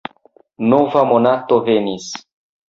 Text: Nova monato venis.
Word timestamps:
Nova 0.71 1.03
monato 1.11 1.59
venis. 1.69 2.09